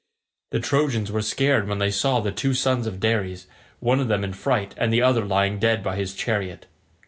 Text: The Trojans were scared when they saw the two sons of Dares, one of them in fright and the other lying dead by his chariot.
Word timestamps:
The 0.49 0.59
Trojans 0.59 1.11
were 1.11 1.21
scared 1.21 1.67
when 1.67 1.77
they 1.77 1.91
saw 1.91 2.21
the 2.21 2.31
two 2.31 2.55
sons 2.55 2.87
of 2.87 2.99
Dares, 2.99 3.45
one 3.79 3.99
of 3.99 4.07
them 4.07 4.23
in 4.23 4.33
fright 4.33 4.73
and 4.75 4.91
the 4.91 5.03
other 5.03 5.23
lying 5.25 5.59
dead 5.59 5.83
by 5.83 5.95
his 5.95 6.15
chariot. 6.15 6.65